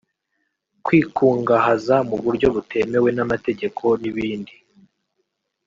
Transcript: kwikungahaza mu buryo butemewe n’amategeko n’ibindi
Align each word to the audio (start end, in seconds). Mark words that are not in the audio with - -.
kwikungahaza 0.85 1.95
mu 2.09 2.17
buryo 2.23 2.47
butemewe 2.55 3.09
n’amategeko 3.17 3.83
n’ibindi 4.01 4.53